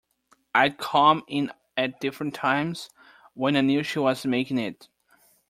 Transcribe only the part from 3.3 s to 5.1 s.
when I knew she was making it.